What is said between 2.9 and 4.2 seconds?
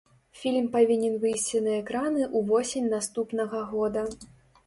наступнага года.